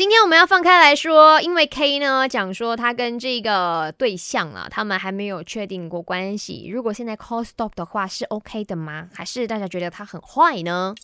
[0.00, 6.70] 今天我们要放开来说，因为 K 呢讲说他跟这个对象啊，他们还没有确定过关系。
[6.72, 9.08] 如果现在 call stop 的话，是 OK 的吗？
[9.12, 10.94] 还是大家觉得他很坏呢？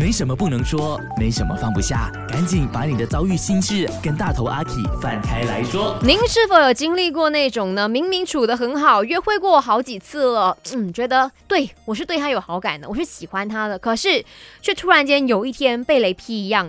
[0.00, 5.96] 没什么不能说，没什么放不下，赶紧把你的遭遇心事跟大头阿 K 放开来说。
[6.02, 7.88] 您是否有经历过那种呢？
[7.88, 14.24] 明明处得很好，约会过好几次了，嗯，觉得对我是对他有好感的，我是喜欢他的，可是
[14.60, 16.68] 却突然间有一天被雷劈一样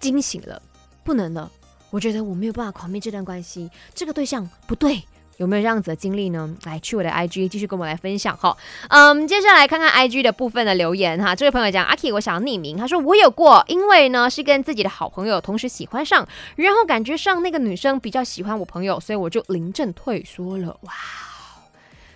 [0.00, 0.60] 惊醒了，
[1.04, 1.50] 不能了。
[1.90, 5.02] 我觉得我没有办法狂灭这段关系，这个对象不对。
[5.38, 6.52] 有没有这样子的经历呢？
[6.64, 8.56] 来，去我的 IG 继续跟我来分享哈。
[8.88, 11.32] 嗯，接下来看看 IG 的部分的留言哈。
[11.32, 12.76] 这位朋友讲阿 K，我想要匿名。
[12.76, 16.26] 他说我有过，因为呢是跟自己的好朋友同时喜欢上，
[16.56, 20.76] 然后感觉上那个女生比较喜欢我朋友，所以我就临阵退缩了。
[20.82, 20.92] 哇！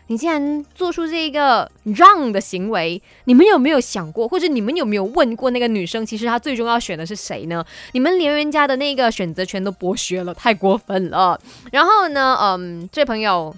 [0.09, 7.65] 你竟然做出这个让的行为，你们有没有想过，或者你们有没有问过那个女生，其实她最终要选的是谁呢？
[7.93, 11.41] 你们连人家的那个选择权都剥削了，太过分了。
[11.71, 13.55] 然后呢，嗯，这位朋友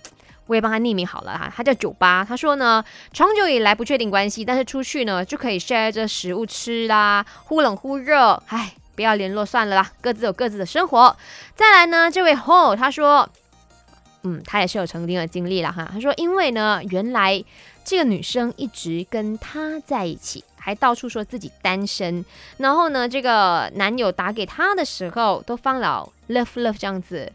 [0.46, 11.16] 我也帮他匿名好了哈，他叫酒吧，他说呢，长久以来不确定关系，但是出去呢就可以 share 着食物吃啦，忽冷忽热，唉，不要联络算了啦，各自有各自的生活。
[11.56, 13.28] 再来呢，这位 Ho 他说。
[14.24, 15.88] 嗯，他也是有曾经的经历了哈。
[15.92, 17.42] 他说，因为呢，原来
[17.84, 22.24] 这个女生一直跟他在一起，还到处说自己单身。
[22.56, 27.30] 然后呢，这个男友打给他的时候，都放了 love love 这样子。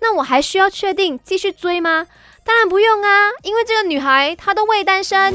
[0.00, 2.06] 那我还需要确定继续追吗？
[2.44, 5.34] 当然不用啊，因为这个女孩她都未单身。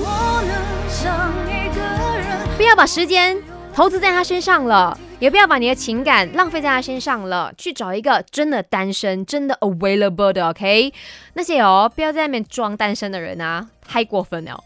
[2.55, 3.41] 不要把时间
[3.73, 4.97] 投资在她身上了。
[5.23, 10.91] 也不要把你的情感浪费在他身上了，去找一个真的单身、真的 available 的，OK？
[11.35, 14.61] 那些哦，不要在那面装单身的人啊，太过分了。